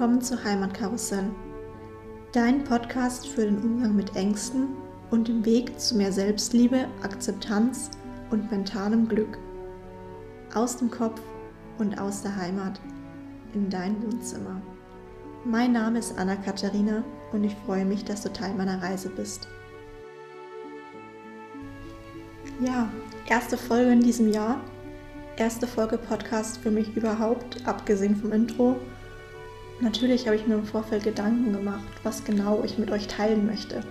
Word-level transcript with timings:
willkommen 0.00 0.22
zu 0.22 0.42
Heimatkarussell, 0.42 1.28
dein 2.32 2.64
Podcast 2.64 3.28
für 3.28 3.44
den 3.44 3.58
Umgang 3.58 3.94
mit 3.94 4.16
Ängsten 4.16 4.68
und 5.10 5.28
dem 5.28 5.44
Weg 5.44 5.78
zu 5.78 5.94
mehr 5.94 6.10
Selbstliebe, 6.10 6.86
Akzeptanz 7.02 7.90
und 8.30 8.50
mentalem 8.50 9.06
Glück. 9.06 9.36
Aus 10.54 10.78
dem 10.78 10.90
Kopf 10.90 11.20
und 11.76 12.00
aus 12.00 12.22
der 12.22 12.34
Heimat 12.34 12.80
in 13.52 13.68
dein 13.68 14.02
Wohnzimmer. 14.02 14.62
Mein 15.44 15.72
Name 15.72 15.98
ist 15.98 16.18
Anna-Katharina 16.18 17.04
und 17.34 17.44
ich 17.44 17.54
freue 17.66 17.84
mich, 17.84 18.02
dass 18.02 18.22
du 18.22 18.32
Teil 18.32 18.54
meiner 18.54 18.82
Reise 18.82 19.10
bist. 19.10 19.48
Ja, 22.58 22.88
erste 23.26 23.58
Folge 23.58 23.92
in 23.92 24.00
diesem 24.00 24.32
Jahr. 24.32 24.62
Erste 25.36 25.66
Folge 25.66 25.98
Podcast 25.98 26.56
für 26.56 26.70
mich 26.70 26.96
überhaupt, 26.96 27.66
abgesehen 27.66 28.16
vom 28.16 28.32
Intro. 28.32 28.76
Natürlich 29.80 30.26
habe 30.26 30.36
ich 30.36 30.46
mir 30.46 30.54
im 30.54 30.64
Vorfeld 30.64 31.04
Gedanken 31.04 31.52
gemacht, 31.52 31.88
was 32.02 32.24
genau 32.24 32.62
ich 32.64 32.76
mit 32.76 32.90
euch 32.90 33.06
teilen 33.06 33.46
möchte. 33.46 33.82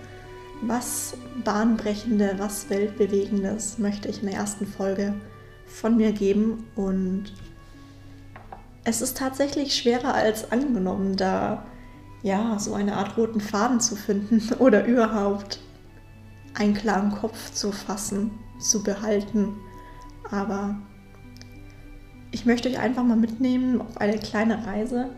Was 0.62 1.16
bahnbrechende, 1.44 2.34
was 2.38 2.70
weltbewegendes 2.70 3.78
möchte 3.78 4.08
ich 4.08 4.20
in 4.20 4.28
der 4.28 4.36
ersten 4.36 4.66
Folge 4.66 5.14
von 5.66 5.96
mir 5.96 6.12
geben 6.12 6.66
und 6.76 7.32
es 8.84 9.02
ist 9.02 9.16
tatsächlich 9.16 9.74
schwerer 9.74 10.14
als 10.14 10.52
angenommen, 10.52 11.16
da 11.16 11.66
ja 12.22 12.58
so 12.58 12.74
eine 12.74 12.96
Art 12.96 13.16
roten 13.16 13.40
Faden 13.40 13.80
zu 13.80 13.96
finden 13.96 14.42
oder 14.58 14.84
überhaupt 14.84 15.60
einen 16.54 16.74
klaren 16.74 17.12
Kopf 17.12 17.52
zu 17.52 17.72
fassen, 17.72 18.32
zu 18.60 18.82
behalten. 18.82 19.56
Aber 20.30 20.78
ich 22.30 22.46
möchte 22.46 22.68
euch 22.68 22.78
einfach 22.78 23.04
mal 23.04 23.16
mitnehmen 23.16 23.80
auf 23.80 23.96
eine 23.98 24.18
kleine 24.18 24.66
Reise 24.66 25.10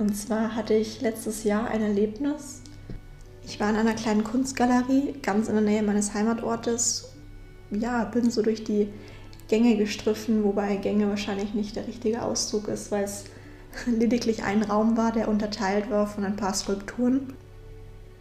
und 0.00 0.16
zwar 0.16 0.56
hatte 0.56 0.72
ich 0.72 1.02
letztes 1.02 1.44
Jahr 1.44 1.68
ein 1.68 1.82
Erlebnis. 1.82 2.62
Ich 3.44 3.60
war 3.60 3.68
in 3.68 3.76
einer 3.76 3.92
kleinen 3.92 4.24
Kunstgalerie 4.24 5.14
ganz 5.20 5.48
in 5.48 5.54
der 5.54 5.62
Nähe 5.62 5.82
meines 5.82 6.14
Heimatortes. 6.14 7.12
Ja, 7.70 8.04
bin 8.04 8.30
so 8.30 8.40
durch 8.40 8.64
die 8.64 8.88
Gänge 9.48 9.76
gestriffen, 9.76 10.42
wobei 10.42 10.76
Gänge 10.76 11.06
wahrscheinlich 11.06 11.52
nicht 11.52 11.76
der 11.76 11.86
richtige 11.86 12.22
Ausdruck 12.22 12.68
ist, 12.68 12.90
weil 12.90 13.04
es 13.04 13.24
lediglich 13.86 14.42
ein 14.42 14.62
Raum 14.62 14.96
war, 14.96 15.12
der 15.12 15.28
unterteilt 15.28 15.90
war 15.90 16.06
von 16.06 16.24
ein 16.24 16.36
paar 16.36 16.54
Skulpturen. 16.54 17.34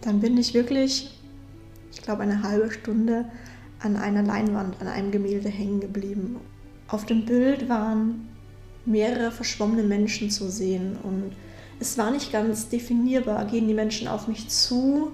Dann 0.01 0.19
bin 0.19 0.37
ich 0.37 0.53
wirklich, 0.53 1.17
ich 1.93 2.01
glaube, 2.01 2.23
eine 2.23 2.43
halbe 2.43 2.71
Stunde 2.71 3.25
an 3.79 3.95
einer 3.95 4.23
Leinwand, 4.23 4.81
an 4.81 4.87
einem 4.87 5.11
Gemälde 5.11 5.47
hängen 5.47 5.79
geblieben. 5.79 6.41
Auf 6.89 7.05
dem 7.05 7.25
Bild 7.25 7.69
waren 7.69 8.27
mehrere 8.85 9.31
verschwommene 9.31 9.83
Menschen 9.83 10.29
zu 10.29 10.49
sehen 10.49 10.97
und 11.03 11.31
es 11.79 11.97
war 11.97 12.11
nicht 12.11 12.31
ganz 12.31 12.69
definierbar. 12.69 13.45
Gehen 13.45 13.67
die 13.67 13.73
Menschen 13.73 14.07
auf 14.07 14.27
mich 14.27 14.49
zu? 14.49 15.11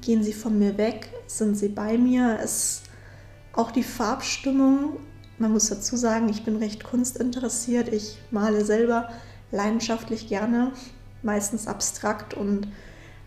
Gehen 0.00 0.22
sie 0.22 0.32
von 0.32 0.58
mir 0.58 0.76
weg? 0.76 1.10
Sind 1.26 1.56
sie 1.56 1.68
bei 1.68 1.96
mir? 1.96 2.38
Es, 2.42 2.82
auch 3.52 3.70
die 3.70 3.82
Farbstimmung, 3.82 4.98
man 5.38 5.52
muss 5.52 5.68
dazu 5.68 5.96
sagen, 5.96 6.28
ich 6.28 6.44
bin 6.44 6.56
recht 6.56 6.84
kunstinteressiert. 6.84 7.88
Ich 7.88 8.18
male 8.30 8.64
selber 8.64 9.08
leidenschaftlich 9.50 10.28
gerne, 10.28 10.72
meistens 11.22 11.66
abstrakt 11.66 12.34
und 12.34 12.68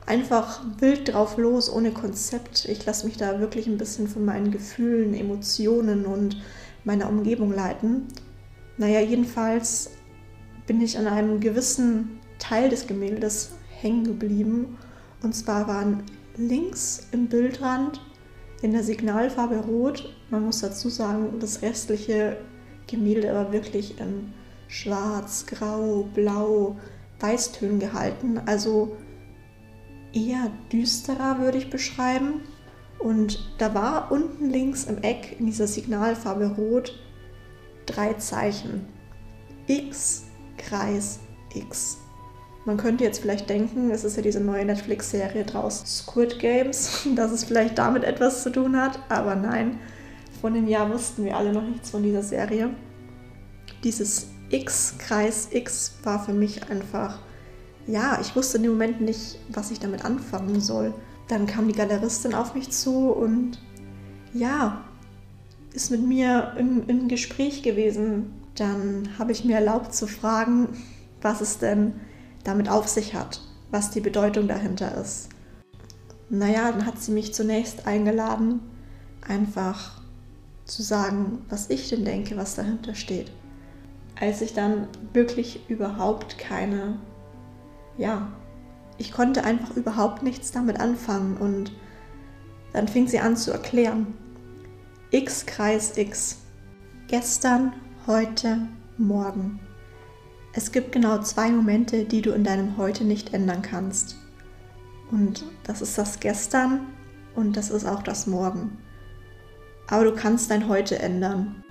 einfach 0.05 0.61
wild 0.79 1.13
drauf 1.13 1.37
los, 1.37 1.69
ohne 1.69 1.91
Konzept. 1.91 2.65
Ich 2.65 2.85
lasse 2.85 3.05
mich 3.07 3.17
da 3.17 3.39
wirklich 3.39 3.67
ein 3.67 3.77
bisschen 3.77 4.07
von 4.07 4.23
meinen 4.23 4.51
Gefühlen, 4.51 5.13
Emotionen 5.13 6.05
und 6.05 6.37
meiner 6.83 7.09
Umgebung 7.09 7.51
leiten. 7.51 8.07
Naja, 8.77 8.99
jedenfalls 8.99 9.91
bin 10.67 10.81
ich 10.81 10.97
an 10.97 11.07
einem 11.07 11.39
gewissen 11.39 12.19
Teil 12.39 12.69
des 12.69 12.87
Gemäldes 12.87 13.51
hängen 13.69 14.03
geblieben. 14.03 14.77
Und 15.21 15.33
zwar 15.33 15.67
waren 15.67 16.03
links 16.37 17.07
im 17.11 17.27
Bildrand 17.27 18.01
in 18.61 18.71
der 18.71 18.83
Signalfarbe 18.83 19.57
Rot, 19.57 20.15
man 20.29 20.45
muss 20.45 20.61
dazu 20.61 20.89
sagen, 20.89 21.39
das 21.39 21.61
restliche 21.61 22.37
Gemälde 22.87 23.33
war 23.33 23.51
wirklich 23.51 23.99
in 23.99 24.33
Schwarz, 24.67 25.45
Grau, 25.45 26.09
Blau, 26.13 26.77
Weißtönen 27.19 27.79
gehalten. 27.79 28.39
Also 28.45 28.95
eher 30.13 30.51
düsterer 30.71 31.39
würde 31.39 31.57
ich 31.57 31.69
beschreiben. 31.69 32.41
Und 32.99 33.53
da 33.59 33.73
war 33.75 34.11
unten 34.11 34.49
links 34.49 34.85
im 34.85 34.97
Eck 35.03 35.35
in 35.39 35.45
dieser 35.45 35.67
Signalfarbe 35.67 36.55
Rot 36.57 36.97
drei 37.85 38.13
Zeichen. 38.13 38.85
X, 39.67 40.23
Kreis, 40.57 41.19
X. 41.53 41.99
Man 42.65 42.77
könnte 42.77 43.03
jetzt 43.03 43.19
vielleicht 43.19 43.47
denken, 43.47 43.91
es 43.91 44.03
ist 44.03 44.17
ja 44.17 44.23
diese 44.23 44.39
neue 44.39 44.65
Netflix-Serie 44.65 45.45
draus, 45.45 45.83
Squid 45.85 46.39
Games, 46.39 47.07
dass 47.15 47.31
es 47.31 47.43
vielleicht 47.43 47.77
damit 47.77 48.03
etwas 48.03 48.41
zu 48.41 48.51
tun 48.51 48.75
hat, 48.75 48.99
aber 49.07 49.35
nein, 49.35 49.79
von 50.41 50.53
dem 50.53 50.67
Jahr 50.67 50.91
wussten 50.91 51.23
wir 51.25 51.37
alle 51.37 51.53
noch 51.53 51.63
nichts 51.63 51.91
von 51.91 52.01
dieser 52.01 52.23
Serie. 52.23 52.71
Dieses 53.83 54.27
X, 54.49 54.95
Kreis 54.97 55.49
X 55.51 55.95
war 56.03 56.23
für 56.23 56.33
mich 56.33 56.69
einfach, 56.69 57.19
ja, 57.85 58.19
ich 58.19 58.35
wusste 58.35 58.57
in 58.57 58.63
dem 58.63 58.71
Moment 58.73 59.01
nicht, 59.01 59.39
was 59.49 59.69
ich 59.69 59.79
damit 59.79 60.03
anfangen 60.03 60.59
soll. 60.59 60.93
Dann 61.27 61.45
kam 61.45 61.67
die 61.67 61.73
Galeristin 61.73 62.33
auf 62.33 62.55
mich 62.55 62.71
zu 62.71 63.09
und 63.09 63.59
ja, 64.33 64.83
ist 65.73 65.91
mit 65.91 66.05
mir 66.05 66.53
im, 66.57 66.83
im 66.87 67.07
Gespräch 67.07 67.61
gewesen. 67.61 68.33
Dann 68.55 69.09
habe 69.19 69.31
ich 69.31 69.45
mir 69.45 69.55
erlaubt 69.55 69.93
zu 69.93 70.07
fragen, 70.07 70.69
was 71.21 71.41
es 71.41 71.57
denn 71.57 71.93
damit 72.45 72.69
auf 72.69 72.87
sich 72.87 73.13
hat, 73.13 73.41
was 73.71 73.91
die 73.91 73.99
Bedeutung 73.99 74.47
dahinter 74.47 74.95
ist. 74.95 75.29
Naja, 76.29 76.71
dann 76.71 76.85
hat 76.85 76.99
sie 76.99 77.11
mich 77.11 77.33
zunächst 77.33 77.85
eingeladen, 77.85 78.61
einfach 79.27 80.01
zu 80.63 80.81
sagen, 80.81 81.45
was 81.49 81.69
ich 81.69 81.89
denn 81.89 82.05
denke, 82.05 82.37
was 82.37 82.55
dahinter 82.55 82.95
steht. 82.95 83.31
Als 84.19 84.41
ich 84.41 84.53
dann 84.53 84.87
wirklich 85.13 85.69
überhaupt 85.69 86.37
keine, 86.37 86.99
ja, 87.97 88.29
ich 88.97 89.11
konnte 89.11 89.43
einfach 89.43 89.75
überhaupt 89.75 90.23
nichts 90.23 90.51
damit 90.51 90.79
anfangen 90.79 91.37
und 91.37 91.73
dann 92.73 92.87
fing 92.87 93.07
sie 93.07 93.19
an 93.19 93.35
zu 93.35 93.51
erklären. 93.51 94.13
X 95.11 95.45
Kreis 95.45 95.97
X. 95.97 96.39
Gestern, 97.07 97.73
heute, 98.07 98.67
morgen. 98.97 99.59
Es 100.57 100.71
gibt 100.71 100.93
genau 100.93 101.17
zwei 101.17 101.49
Momente, 101.49 102.05
die 102.05 102.21
du 102.21 102.31
in 102.31 102.45
deinem 102.45 102.77
Heute 102.77 103.03
nicht 103.03 103.33
ändern 103.33 103.61
kannst. 103.61 104.15
Und 105.11 105.43
das 105.63 105.81
ist 105.81 105.97
das 105.97 106.21
Gestern 106.21 106.87
und 107.35 107.57
das 107.57 107.69
ist 107.69 107.85
auch 107.85 108.01
das 108.01 108.25
Morgen. 108.25 108.77
Aber 109.87 110.05
du 110.05 110.15
kannst 110.15 110.49
dein 110.49 110.69
Heute 110.69 110.97
ändern. 110.97 111.61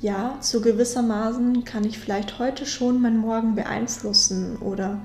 Ja, 0.00 0.36
zu 0.40 0.60
gewissermaßen 0.60 1.64
kann 1.64 1.84
ich 1.84 1.98
vielleicht 1.98 2.38
heute 2.38 2.66
schon 2.66 3.00
mein 3.00 3.16
Morgen 3.16 3.54
beeinflussen 3.54 4.58
oder 4.58 5.00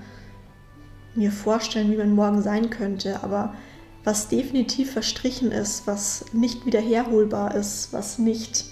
mir 1.15 1.31
vorstellen, 1.31 1.89
wie 1.91 1.97
mein 1.97 2.13
Morgen 2.13 2.41
sein 2.41 2.69
könnte. 2.69 3.23
Aber 3.23 3.55
was 4.03 4.27
definitiv 4.27 4.91
verstrichen 4.91 5.53
ist, 5.53 5.87
was 5.87 6.25
nicht 6.33 6.65
wiederherholbar 6.65 7.55
ist, 7.55 7.93
was 7.93 8.19
nicht 8.19 8.65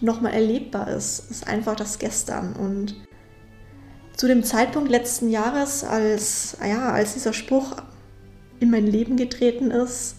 nochmal 0.00 0.32
erlebbar 0.32 0.86
ist, 0.88 1.28
ist 1.28 1.48
einfach 1.48 1.74
das 1.74 1.98
Gestern. 1.98 2.52
Und 2.52 3.04
zu 4.16 4.28
dem 4.28 4.44
Zeitpunkt 4.44 4.90
letzten 4.90 5.30
Jahres, 5.30 5.84
als, 5.84 6.56
ja, 6.64 6.90
als 6.92 7.14
dieser 7.14 7.32
Spruch 7.32 7.76
in 8.60 8.70
mein 8.70 8.86
Leben 8.86 9.16
getreten 9.16 9.70
ist, 9.70 10.16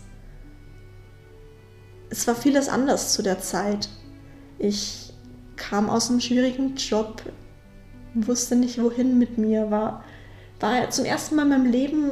es 2.10 2.28
war 2.28 2.36
vieles 2.36 2.70
anders 2.70 3.14
zu 3.14 3.24
der 3.24 3.40
Zeit. 3.40 3.90
Ich 4.60 5.14
kam 5.56 5.90
aus 5.90 6.10
einem 6.10 6.20
schwierigen 6.20 6.76
Job, 6.76 7.22
wusste 8.14 8.56
nicht 8.56 8.82
wohin 8.82 9.18
mit 9.18 9.38
mir, 9.38 9.72
war, 9.72 10.04
war 10.60 10.90
zum 10.90 11.06
ersten 11.06 11.36
Mal 11.36 11.44
in 11.44 11.50
meinem 11.50 11.72
Leben 11.72 12.12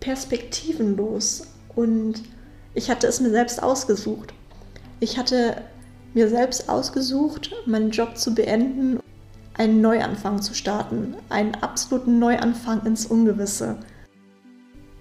perspektivenlos 0.00 1.46
und 1.74 2.22
ich 2.74 2.90
hatte 2.90 3.06
es 3.06 3.20
mir 3.20 3.30
selbst 3.30 3.62
ausgesucht. 3.62 4.32
Ich 5.00 5.18
hatte 5.18 5.62
mir 6.14 6.28
selbst 6.28 6.68
ausgesucht, 6.68 7.50
meinen 7.66 7.90
Job 7.90 8.16
zu 8.16 8.34
beenden 8.34 9.00
einen 9.56 9.80
Neuanfang 9.80 10.42
zu 10.42 10.54
starten, 10.54 11.14
einen 11.28 11.54
absoluten 11.56 12.18
Neuanfang 12.18 12.84
ins 12.84 13.06
Ungewisse. 13.06 13.78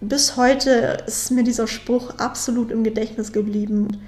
Bis 0.01 0.37
heute 0.37 1.03
ist 1.07 1.31
mir 1.31 1.43
dieser 1.43 1.67
Spruch 1.67 2.17
absolut 2.17 2.71
im 2.71 2.83
Gedächtnis 2.83 3.31
geblieben, 3.31 4.01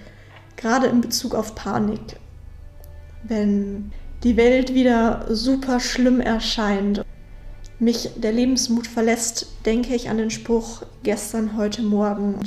gerade 0.56 0.88
in 0.88 1.02
Bezug 1.02 1.36
auf 1.36 1.56
Panik. 1.56 2.18
Wenn 3.24 3.92
die 4.24 4.38
Welt 4.38 4.74
wieder 4.74 5.26
super 5.30 5.80
schlimm 5.80 6.20
erscheint, 6.22 7.04
mich 7.80 8.12
der 8.16 8.32
Lebensmut 8.32 8.88
verlässt, 8.88 9.48
denke 9.66 9.96
ich 9.96 10.10
an 10.10 10.18
den 10.18 10.32
Spruch 10.32 10.84
gestern, 11.04 11.56
heute, 11.58 11.84
morgen. 11.84 12.40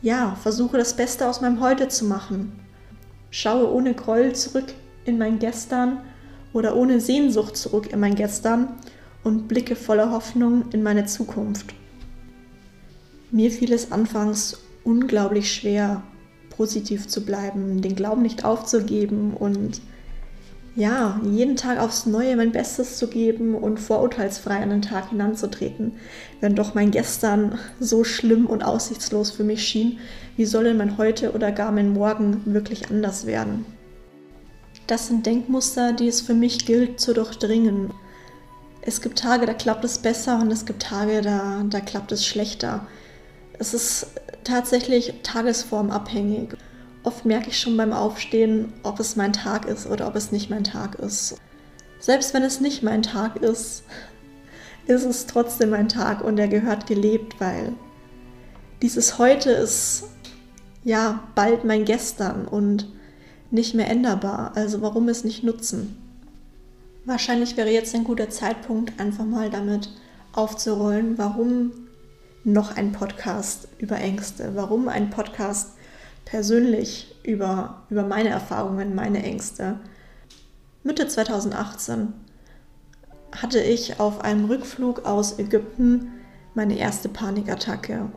Ja, 0.00 0.36
versuche 0.42 0.78
das 0.78 0.96
Beste 0.96 1.28
aus 1.28 1.40
meinem 1.40 1.60
Heute 1.60 1.88
zu 1.88 2.04
machen. 2.04 2.60
Schaue 3.30 3.72
ohne 3.72 3.94
Groll 3.94 4.34
zurück 4.34 4.72
in 5.04 5.18
mein 5.18 5.38
Gestern 5.38 5.98
oder 6.54 6.76
ohne 6.76 7.00
Sehnsucht 7.00 7.58
zurück 7.58 7.92
in 7.92 8.00
mein 8.00 8.14
Gestern 8.14 8.68
und 9.22 9.48
blicke 9.48 9.76
voller 9.76 10.10
Hoffnung 10.10 10.64
in 10.72 10.82
meine 10.82 11.04
Zukunft. 11.04 11.74
Mir 13.30 13.50
fiel 13.50 13.72
es 13.72 13.92
anfangs 13.92 14.58
unglaublich 14.84 15.52
schwer, 15.52 16.02
positiv 16.56 17.08
zu 17.08 17.24
bleiben, 17.24 17.82
den 17.82 17.96
Glauben 17.96 18.22
nicht 18.22 18.44
aufzugeben 18.44 19.34
und 19.34 19.82
ja, 20.76 21.20
jeden 21.24 21.54
Tag 21.56 21.78
aufs 21.78 22.04
Neue 22.06 22.34
mein 22.36 22.50
Bestes 22.50 22.98
zu 22.98 23.06
geben 23.06 23.54
und 23.54 23.78
vorurteilsfrei 23.78 24.56
an 24.56 24.70
den 24.70 24.82
Tag 24.82 25.10
hinanzutreten. 25.10 25.92
Wenn 26.40 26.56
doch 26.56 26.74
mein 26.74 26.90
Gestern 26.90 27.58
so 27.78 28.02
schlimm 28.02 28.46
und 28.46 28.64
aussichtslos 28.64 29.30
für 29.30 29.44
mich 29.44 29.66
schien, 29.66 29.98
wie 30.36 30.44
soll 30.44 30.64
denn 30.64 30.76
mein 30.76 30.98
Heute 30.98 31.32
oder 31.32 31.52
gar 31.52 31.70
mein 31.70 31.92
Morgen 31.92 32.42
wirklich 32.44 32.90
anders 32.90 33.24
werden? 33.24 33.64
Das 34.86 35.06
sind 35.06 35.24
Denkmuster, 35.24 35.92
die 35.94 36.08
es 36.08 36.20
für 36.20 36.34
mich 36.34 36.66
gilt 36.66 37.00
zu 37.00 37.14
durchdringen. 37.14 37.92
Es 38.82 39.00
gibt 39.00 39.18
Tage, 39.18 39.46
da 39.46 39.54
klappt 39.54 39.84
es 39.84 39.98
besser 39.98 40.38
und 40.40 40.50
es 40.50 40.66
gibt 40.66 40.82
Tage, 40.82 41.22
da, 41.22 41.62
da 41.70 41.80
klappt 41.80 42.12
es 42.12 42.26
schlechter. 42.26 42.86
Es 43.58 43.72
ist 43.72 44.08
tatsächlich 44.44 45.14
tagesformabhängig. 45.22 46.50
Oft 47.02 47.24
merke 47.24 47.48
ich 47.48 47.58
schon 47.58 47.78
beim 47.78 47.94
Aufstehen, 47.94 48.74
ob 48.82 49.00
es 49.00 49.16
mein 49.16 49.32
Tag 49.32 49.64
ist 49.64 49.86
oder 49.86 50.06
ob 50.06 50.16
es 50.16 50.32
nicht 50.32 50.50
mein 50.50 50.64
Tag 50.64 50.96
ist. 50.96 51.36
Selbst 51.98 52.34
wenn 52.34 52.42
es 52.42 52.60
nicht 52.60 52.82
mein 52.82 53.02
Tag 53.02 53.36
ist, 53.36 53.84
ist 54.86 55.04
es 55.04 55.24
trotzdem 55.24 55.70
mein 55.70 55.88
Tag 55.88 56.22
und 56.22 56.38
er 56.38 56.48
gehört 56.48 56.86
gelebt, 56.86 57.40
weil 57.40 57.72
dieses 58.82 59.16
Heute 59.16 59.50
ist 59.50 60.04
ja 60.82 61.20
bald 61.34 61.64
mein 61.64 61.86
Gestern 61.86 62.46
und 62.46 62.93
nicht 63.54 63.74
mehr 63.74 63.88
änderbar. 63.88 64.52
Also 64.56 64.82
warum 64.82 65.08
es 65.08 65.24
nicht 65.24 65.44
nutzen? 65.44 65.96
Wahrscheinlich 67.04 67.56
wäre 67.56 67.70
jetzt 67.70 67.94
ein 67.94 68.04
guter 68.04 68.28
Zeitpunkt, 68.28 68.98
einfach 69.00 69.24
mal 69.24 69.48
damit 69.48 69.90
aufzurollen, 70.32 71.16
warum 71.18 71.72
noch 72.42 72.76
ein 72.76 72.92
Podcast 72.92 73.68
über 73.78 73.96
Ängste, 73.96 74.52
warum 74.54 74.88
ein 74.88 75.10
Podcast 75.10 75.72
persönlich 76.24 77.14
über, 77.22 77.82
über 77.90 78.02
meine 78.02 78.30
Erfahrungen, 78.30 78.94
meine 78.94 79.22
Ängste. 79.22 79.78
Mitte 80.82 81.06
2018 81.06 82.12
hatte 83.32 83.60
ich 83.60 84.00
auf 84.00 84.20
einem 84.22 84.46
Rückflug 84.46 85.04
aus 85.06 85.38
Ägypten 85.38 86.12
meine 86.54 86.76
erste 86.76 87.08
Panikattacke. 87.08 88.08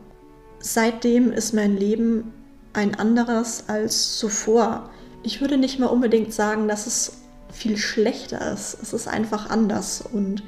Seitdem 0.58 1.30
ist 1.30 1.54
mein 1.54 1.76
Leben 1.76 2.32
ein 2.72 2.94
anderes 2.96 3.64
als 3.68 4.18
zuvor. 4.18 4.90
Ich 5.22 5.40
würde 5.40 5.58
nicht 5.58 5.78
mal 5.78 5.86
unbedingt 5.86 6.32
sagen, 6.32 6.68
dass 6.68 6.86
es 6.86 7.18
viel 7.52 7.76
schlechter 7.76 8.52
ist. 8.52 8.78
Es 8.80 8.92
ist 8.92 9.08
einfach 9.08 9.50
anders. 9.50 10.02
Und 10.12 10.42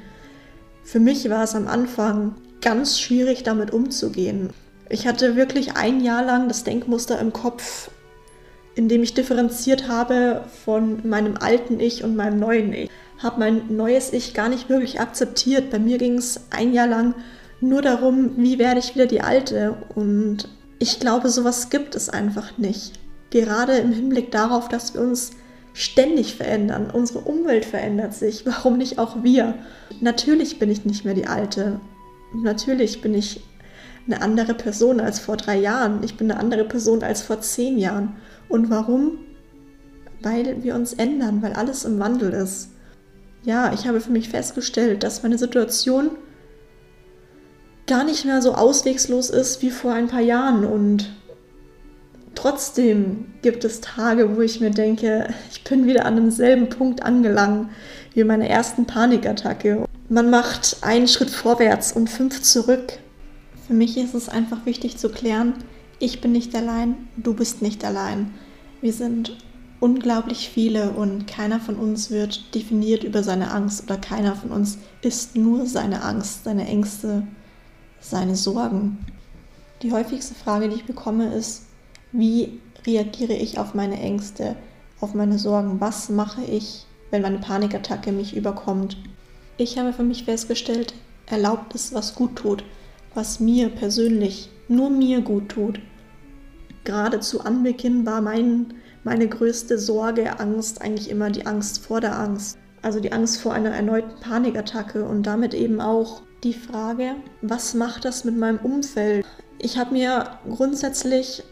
für 0.85 1.01
mich 1.01 1.29
war 1.29 1.45
es 1.45 1.55
am 1.55 1.69
Anfang 1.69 2.35
ganz 2.61 3.01
schwierig, 3.01 3.43
damit 3.43 3.73
umzugehen. 3.73 4.51
Ich 4.89 5.07
hatte 5.07 5.37
wirklich 5.37 5.77
ein 5.77 6.01
Jahr 6.01 6.25
lang 6.25 6.49
das 6.49 6.65
Denkmuster 6.65 7.19
im 7.21 7.33
Kopf, 7.33 7.91
in 8.75 8.89
dem 8.89 9.03
ich 9.03 9.15
differenziert 9.15 9.89
habe 9.89 10.45
von 10.65 11.09
meinem 11.09 11.37
alten 11.37 11.81
Ich 11.81 12.05
und 12.05 12.17
meinem 12.17 12.39
neuen 12.39 12.73
Ich. 12.73 12.91
Habe 13.19 13.41
mein 13.41 13.77
neues 13.77 14.13
Ich 14.13 14.35
gar 14.35 14.49
nicht 14.49 14.69
wirklich 14.69 15.01
akzeptiert. 15.01 15.71
Bei 15.71 15.79
mir 15.79 15.99
ging 15.99 16.17
es 16.19 16.41
ein 16.51 16.73
Jahr 16.73 16.87
lang 16.87 17.15
nur 17.61 17.83
darum, 17.83 18.37
wie 18.37 18.59
werde 18.59 18.81
ich 18.81 18.95
wieder 18.95 19.07
die 19.07 19.21
alte. 19.21 19.77
Und 19.95 20.49
ich 20.79 20.99
glaube, 20.99 21.29
sowas 21.29 21.71
gibt 21.71 21.95
es 21.95 22.09
einfach 22.09 22.57
nicht. 22.59 22.99
Gerade 23.31 23.77
im 23.79 23.93
Hinblick 23.93 24.31
darauf, 24.31 24.69
dass 24.69 24.95
wir 24.95 25.01
uns 25.01 25.33
ständig 25.73 26.35
verändern. 26.35 26.91
Unsere 26.93 27.21
Umwelt 27.21 27.65
verändert 27.65 28.15
sich. 28.15 28.45
Warum 28.47 28.79
nicht 28.79 28.99
auch 28.99 29.23
wir? 29.23 29.55
Natürlich 30.01 30.59
bin 30.59 30.71
ich 30.71 30.85
nicht 30.85 31.05
mehr 31.05 31.15
die 31.15 31.27
alte. 31.27 31.81
Natürlich 32.35 33.01
bin 33.01 33.15
ich 33.15 33.43
eine 34.07 34.23
andere 34.23 34.55
Person 34.55 35.01
als 35.01 35.19
vor 35.19 35.37
drei 35.37 35.59
Jahren. 35.59 36.03
Ich 36.03 36.17
bin 36.17 36.31
eine 36.31 36.41
andere 36.41 36.65
Person 36.65 37.03
als 37.03 37.23
vor 37.23 37.41
zehn 37.41 37.79
Jahren. 37.79 38.17
Und 38.49 38.71
warum? 38.71 39.19
Weil 40.23 40.63
wir 40.63 40.75
uns 40.75 40.93
ändern, 40.93 41.43
weil 41.43 41.53
alles 41.53 41.85
im 41.85 41.99
Wandel 41.99 42.33
ist. 42.33 42.71
Ja, 43.43 43.73
ich 43.73 43.87
habe 43.87 44.01
für 44.01 44.11
mich 44.11 44.29
festgestellt, 44.29 45.03
dass 45.03 45.23
meine 45.23 45.39
Situation 45.39 46.11
gar 47.87 48.05
nicht 48.05 48.25
mehr 48.25 48.43
so 48.43 48.55
auswegslos 48.55 49.31
ist 49.31 49.63
wie 49.63 49.71
vor 49.71 49.93
ein 49.93 50.09
paar 50.09 50.21
Jahren. 50.21 50.65
Und 50.65 51.11
trotzdem 52.41 53.27
gibt 53.43 53.65
es 53.65 53.81
Tage, 53.81 54.37
wo 54.37 54.41
ich 54.41 54.61
mir 54.61 54.71
denke, 54.71 55.29
ich 55.51 55.63
bin 55.65 55.87
wieder 55.87 56.07
an 56.07 56.17
demselben 56.17 56.69
Punkt 56.69 57.03
angelangt 57.03 57.69
wie 58.15 58.25
meine 58.25 58.49
ersten 58.49 58.87
Panikattacke. 58.87 59.87
Man 60.09 60.31
macht 60.31 60.79
einen 60.81 61.07
Schritt 61.07 61.31
vorwärts 61.31 61.93
und 61.93 62.09
fünf 62.09 62.43
zurück. 62.43 62.99
Für 63.67 63.75
mich 63.75 63.97
ist 63.97 64.15
es 64.15 64.29
einfach 64.29 64.65
wichtig 64.65 64.97
zu 64.97 65.11
klären, 65.11 65.55
ich 65.99 66.23
bin 66.23 66.33
nicht 66.33 66.55
allein, 66.55 66.97
du 67.19 67.35
bist 67.35 67.61
nicht 67.61 67.85
allein. 67.85 68.33
Wir 68.81 68.95
sind 68.95 69.37
unglaublich 69.79 70.49
viele 70.49 70.91
und 70.93 71.27
keiner 71.27 71.61
von 71.61 71.77
uns 71.77 72.11
wird 72.11 72.55
definiert 72.55 73.05
über 73.05 73.23
seine 73.23 73.51
Angst 73.51 73.85
oder 73.85 73.99
keiner 73.99 74.35
von 74.35 74.51
uns 74.51 74.79
ist 75.03 75.37
nur 75.37 75.67
seine 75.67 76.03
Angst, 76.03 76.45
seine 76.45 76.67
Ängste, 76.67 77.27
seine 78.01 78.35
Sorgen. 78.35 78.99
Die 79.83 79.93
häufigste 79.93 80.35
Frage, 80.35 80.71
die 80.71 80.77
ich 80.77 80.85
bekomme, 80.85 81.35
ist, 81.35 81.65
wie 82.13 82.61
reagiere 82.87 83.35
ich 83.35 83.59
auf 83.59 83.75
meine 83.75 84.01
Ängste, 84.01 84.57
auf 85.01 85.15
meine 85.15 85.39
Sorgen? 85.39 85.81
Was 85.81 86.09
mache 86.09 86.43
ich, 86.43 86.87
wenn 87.11 87.23
meine 87.23 87.39
Panikattacke 87.39 88.13
mich 88.13 88.37
überkommt? 88.37 88.97
Ich 89.57 89.79
habe 89.79 89.93
für 89.93 90.03
mich 90.03 90.25
festgestellt, 90.25 90.95
erlaubt 91.27 91.75
es, 91.75 91.93
was 91.93 92.15
gut 92.15 92.37
tut 92.37 92.65
was 93.15 93.41
mir 93.41 93.69
persönlich, 93.69 94.51
nur 94.69 94.91
mir 94.91 95.21
gut 95.21 95.51
tut. 95.51 95.81
Gerade 96.85 97.21
zu 97.21 97.41
Anbeginn 97.41 98.07
war 98.07 98.21
mein, 98.21 98.75
meine 99.05 99.29
größte 99.29 99.79
Sorge, 99.79 100.39
Angst, 100.39 100.81
eigentlich 100.81 101.11
immer 101.11 101.31
die 101.31 101.47
Angst 101.47 101.85
vor 101.85 102.01
der 102.01 102.19
Angst. 102.19 102.59
Also 102.83 103.01
die 103.01 103.13
Angst 103.13 103.41
vor 103.41 103.53
einer 103.53 103.71
erneuten 103.71 104.21
Panikattacke 104.21 105.05
und 105.05 105.25
damit 105.25 105.53
eben 105.53 105.81
auch 105.81 106.23
die 106.43 106.55
Frage, 106.55 107.17
was 107.43 107.75
macht 107.75 108.07
das 108.07 108.25
mit 108.25 108.39
meinem 108.39 108.59
Umfeld? 108.59 109.27
Ich 109.59 109.77
habe 109.77 109.93
mir 109.93 110.39
grundsätzlich 110.49 111.43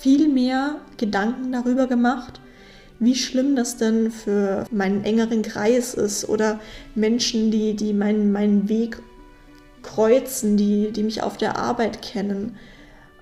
viel 0.00 0.28
mehr 0.28 0.76
Gedanken 0.96 1.52
darüber 1.52 1.86
gemacht, 1.86 2.40
wie 2.98 3.14
schlimm 3.14 3.56
das 3.56 3.76
denn 3.76 4.10
für 4.10 4.64
meinen 4.70 5.04
engeren 5.04 5.42
Kreis 5.42 5.94
ist 5.94 6.28
oder 6.28 6.60
Menschen, 6.94 7.50
die, 7.50 7.74
die 7.74 7.92
meinen, 7.92 8.32
meinen 8.32 8.68
Weg 8.68 8.98
kreuzen, 9.82 10.56
die, 10.56 10.92
die 10.92 11.02
mich 11.02 11.22
auf 11.22 11.36
der 11.36 11.58
Arbeit 11.58 12.02
kennen, 12.02 12.56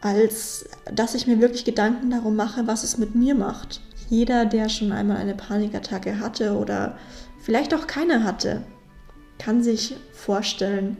als 0.00 0.66
dass 0.92 1.14
ich 1.14 1.26
mir 1.26 1.40
wirklich 1.40 1.64
Gedanken 1.64 2.10
darum 2.10 2.36
mache, 2.36 2.66
was 2.66 2.84
es 2.84 2.98
mit 2.98 3.14
mir 3.14 3.34
macht. 3.34 3.80
Jeder, 4.10 4.44
der 4.44 4.68
schon 4.68 4.92
einmal 4.92 5.16
eine 5.16 5.34
Panikattacke 5.34 6.20
hatte 6.20 6.56
oder 6.56 6.98
vielleicht 7.40 7.74
auch 7.74 7.86
keine 7.86 8.22
hatte, 8.22 8.62
kann 9.38 9.62
sich 9.62 9.96
vorstellen, 10.12 10.96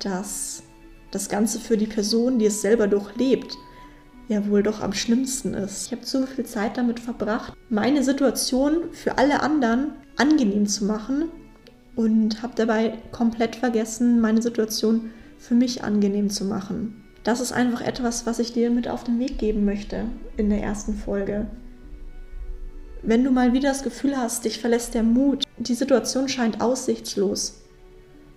dass 0.00 0.64
das 1.10 1.28
Ganze 1.28 1.60
für 1.60 1.76
die 1.76 1.86
Person, 1.86 2.38
die 2.38 2.46
es 2.46 2.60
selber 2.60 2.88
durchlebt, 2.88 3.56
ja 4.28 4.46
wohl 4.48 4.62
doch 4.62 4.80
am 4.80 4.92
schlimmsten 4.92 5.54
ist. 5.54 5.86
Ich 5.86 5.92
habe 5.92 6.02
zu 6.02 6.26
viel 6.26 6.46
Zeit 6.46 6.76
damit 6.76 7.00
verbracht, 7.00 7.54
meine 7.68 8.02
Situation 8.02 8.92
für 8.92 9.18
alle 9.18 9.40
anderen 9.40 9.92
angenehm 10.16 10.66
zu 10.66 10.84
machen 10.84 11.28
und 11.96 12.42
habe 12.42 12.54
dabei 12.56 12.98
komplett 13.10 13.56
vergessen, 13.56 14.20
meine 14.20 14.42
Situation 14.42 15.10
für 15.38 15.54
mich 15.54 15.82
angenehm 15.84 16.30
zu 16.30 16.44
machen. 16.44 17.04
Das 17.24 17.40
ist 17.40 17.52
einfach 17.52 17.80
etwas, 17.80 18.26
was 18.26 18.38
ich 18.38 18.52
dir 18.52 18.70
mit 18.70 18.88
auf 18.88 19.04
den 19.04 19.18
Weg 19.18 19.38
geben 19.38 19.64
möchte 19.64 20.06
in 20.36 20.50
der 20.50 20.62
ersten 20.62 20.94
Folge. 20.94 21.46
Wenn 23.02 23.24
du 23.24 23.30
mal 23.30 23.52
wieder 23.52 23.68
das 23.68 23.82
Gefühl 23.82 24.16
hast, 24.16 24.44
dich 24.44 24.60
verlässt 24.60 24.94
der 24.94 25.02
Mut, 25.02 25.44
die 25.58 25.74
Situation 25.74 26.28
scheint 26.28 26.60
aussichtslos, 26.60 27.62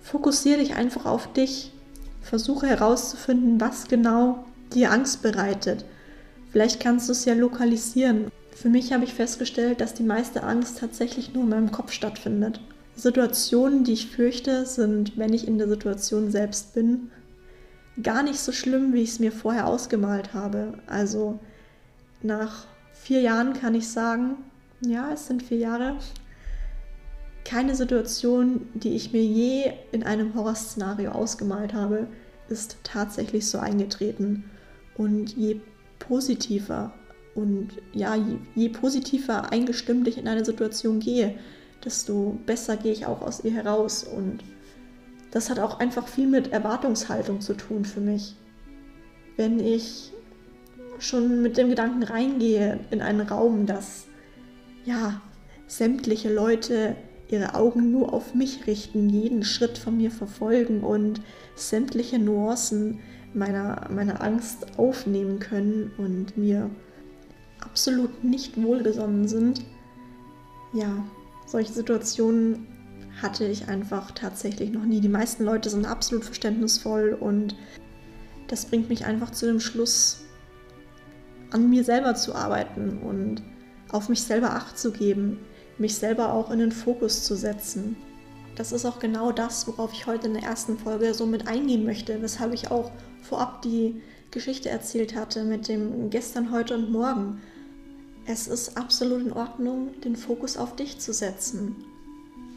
fokussiere 0.01 0.59
dich 0.59 0.75
einfach 0.75 1.05
auf 1.05 1.31
dich. 1.33 1.71
Versuche 2.21 2.65
herauszufinden, 2.65 3.61
was 3.61 3.87
genau 3.87 4.45
dir 4.73 4.91
Angst 4.91 5.21
bereitet. 5.21 5.85
Vielleicht 6.51 6.79
kannst 6.79 7.07
du 7.07 7.11
es 7.11 7.25
ja 7.25 7.33
lokalisieren. 7.33 8.31
Für 8.51 8.69
mich 8.69 8.93
habe 8.93 9.03
ich 9.03 9.13
festgestellt, 9.13 9.81
dass 9.81 9.93
die 9.93 10.03
meiste 10.03 10.43
Angst 10.43 10.79
tatsächlich 10.79 11.33
nur 11.33 11.43
in 11.43 11.49
meinem 11.49 11.71
Kopf 11.71 11.91
stattfindet. 11.91 12.61
Situationen, 12.95 13.83
die 13.83 13.93
ich 13.93 14.07
fürchte, 14.07 14.65
sind, 14.65 15.17
wenn 15.17 15.33
ich 15.33 15.47
in 15.47 15.57
der 15.57 15.67
Situation 15.67 16.31
selbst 16.31 16.73
bin, 16.73 17.11
gar 18.01 18.23
nicht 18.23 18.39
so 18.39 18.51
schlimm, 18.51 18.93
wie 18.93 19.01
ich 19.01 19.09
es 19.09 19.19
mir 19.19 19.31
vorher 19.31 19.67
ausgemalt 19.67 20.33
habe. 20.33 20.79
Also 20.87 21.39
nach 22.21 22.65
vier 22.93 23.21
Jahren 23.21 23.53
kann 23.53 23.75
ich 23.75 23.89
sagen, 23.89 24.37
ja, 24.81 25.11
es 25.11 25.27
sind 25.27 25.43
vier 25.43 25.57
Jahre, 25.57 25.97
keine 27.45 27.75
Situation, 27.75 28.67
die 28.73 28.95
ich 28.95 29.13
mir 29.13 29.23
je 29.23 29.71
in 29.91 30.03
einem 30.03 30.33
Horrorszenario 30.33 31.11
ausgemalt 31.11 31.73
habe, 31.73 32.07
ist 32.49 32.77
tatsächlich 32.83 33.47
so 33.47 33.59
eingetreten. 33.59 34.49
Und 34.97 35.35
je 35.35 35.59
positiver 35.99 36.93
und 37.35 37.69
ja, 37.93 38.15
je, 38.15 38.37
je 38.55 38.69
positiver 38.69 39.51
eingestimmt 39.51 40.07
ich 40.07 40.17
in 40.17 40.27
eine 40.27 40.45
Situation 40.45 40.99
gehe, 40.99 41.35
desto 41.83 42.37
besser 42.45 42.77
gehe 42.77 42.93
ich 42.93 43.05
auch 43.05 43.21
aus 43.21 43.43
ihr 43.43 43.51
heraus. 43.51 44.03
Und 44.03 44.39
das 45.31 45.49
hat 45.49 45.59
auch 45.59 45.79
einfach 45.79 46.07
viel 46.07 46.27
mit 46.27 46.53
Erwartungshaltung 46.53 47.41
zu 47.41 47.53
tun 47.53 47.83
für 47.83 47.99
mich. 47.99 48.35
Wenn 49.35 49.59
ich 49.59 50.13
schon 50.97 51.41
mit 51.41 51.57
dem 51.57 51.69
Gedanken 51.69 52.03
reingehe 52.03 52.79
in 52.89 53.01
einen 53.01 53.21
Raum, 53.27 53.65
dass 53.65 54.05
ja 54.85 55.21
sämtliche 55.67 56.33
Leute 56.33 56.95
ihre 57.29 57.55
Augen 57.55 57.91
nur 57.91 58.13
auf 58.13 58.33
mich 58.33 58.67
richten, 58.67 59.09
jeden 59.09 59.43
Schritt 59.43 59.77
von 59.77 59.97
mir 59.97 60.11
verfolgen 60.11 60.81
und 60.81 61.21
sämtliche 61.55 62.19
Nuancen 62.19 62.99
meiner, 63.35 63.87
meiner 63.91 64.21
Angst 64.21 64.77
aufnehmen 64.77 65.39
können 65.39 65.91
und 65.97 66.37
mir 66.37 66.69
absolut 67.59 68.23
nicht 68.23 68.61
wohlgesonnen 68.61 69.27
sind. 69.27 69.65
Ja, 70.73 71.03
solche 71.45 71.73
Situationen 71.73 72.67
hatte 73.21 73.45
ich 73.45 73.67
einfach 73.67 74.11
tatsächlich 74.11 74.71
noch 74.71 74.83
nie. 74.83 74.99
Die 74.99 75.09
meisten 75.09 75.43
Leute 75.43 75.69
sind 75.69 75.85
absolut 75.85 76.25
verständnisvoll 76.25 77.17
und 77.19 77.55
das 78.47 78.65
bringt 78.65 78.89
mich 78.89 79.05
einfach 79.05 79.31
zu 79.31 79.45
dem 79.45 79.59
Schluss, 79.59 80.25
an 81.51 81.69
mir 81.69 81.83
selber 81.83 82.15
zu 82.15 82.35
arbeiten 82.35 82.99
und 82.99 83.41
auf 83.89 84.09
mich 84.09 84.21
selber 84.21 84.51
acht 84.51 84.77
zu 84.77 84.91
geben, 84.91 85.39
mich 85.77 85.95
selber 85.95 86.33
auch 86.33 86.51
in 86.51 86.59
den 86.59 86.71
Fokus 86.71 87.23
zu 87.23 87.35
setzen. 87.35 87.95
Das 88.55 88.71
ist 88.71 88.85
auch 88.85 88.99
genau 88.99 89.31
das, 89.31 89.67
worauf 89.67 89.91
ich 89.91 90.07
heute 90.07 90.27
in 90.27 90.33
der 90.33 90.43
ersten 90.43 90.77
Folge 90.77 91.13
so 91.13 91.25
mit 91.25 91.47
eingehen 91.47 91.85
möchte, 91.85 92.21
weshalb 92.21 92.53
ich 92.53 92.71
auch 92.71 92.91
vorab 93.21 93.61
die 93.61 94.01
Geschichte 94.31 94.69
erzählt 94.69 95.15
hatte 95.15 95.43
mit 95.43 95.67
dem 95.67 96.09
gestern, 96.09 96.51
heute 96.51 96.75
und 96.75 96.91
morgen. 96.91 97.41
Es 98.25 98.47
ist 98.47 98.77
absolut 98.77 99.21
in 99.21 99.33
Ordnung, 99.33 99.99
den 100.01 100.15
Fokus 100.15 100.57
auf 100.57 100.75
dich 100.75 100.99
zu 100.99 101.13
setzen. 101.13 101.75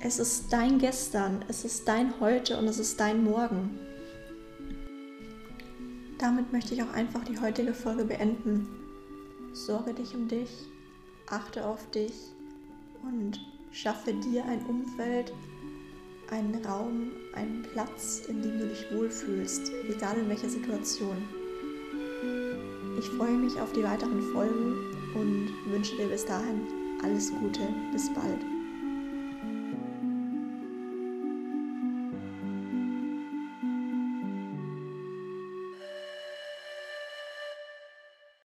Es 0.00 0.20
ist 0.20 0.52
dein 0.52 0.78
Gestern, 0.78 1.44
es 1.48 1.64
ist 1.64 1.88
dein 1.88 2.20
Heute 2.20 2.56
und 2.58 2.68
es 2.68 2.78
ist 2.78 3.00
dein 3.00 3.24
Morgen. 3.24 3.78
Damit 6.18 6.52
möchte 6.52 6.74
ich 6.74 6.82
auch 6.82 6.92
einfach 6.92 7.24
die 7.24 7.38
heutige 7.40 7.74
Folge 7.74 8.04
beenden. 8.04 8.68
Sorge 9.52 9.94
dich 9.94 10.14
um 10.14 10.28
dich, 10.28 10.50
achte 11.28 11.66
auf 11.66 11.90
dich 11.90 12.12
und 13.02 13.40
schaffe 13.72 14.14
dir 14.14 14.44
ein 14.44 14.64
Umfeld, 14.66 15.32
einen 16.30 16.64
Raum, 16.64 17.12
einen 17.32 17.62
Platz, 17.72 18.22
in 18.28 18.42
dem 18.42 18.58
du 18.58 18.68
dich 18.68 18.84
wohlfühlst, 18.92 19.72
egal 19.88 20.18
in 20.18 20.28
welcher 20.28 20.48
Situation. 20.48 21.16
Ich 22.98 23.06
freue 23.10 23.36
mich 23.36 23.58
auf 23.60 23.72
die 23.72 23.84
weiteren 23.84 24.22
Folgen 24.32 24.74
und 25.14 25.50
wünsche 25.72 25.96
dir 25.96 26.08
bis 26.08 26.24
dahin 26.24 26.66
alles 27.02 27.30
Gute. 27.30 27.60
Bis 27.92 28.12
bald. 28.12 28.57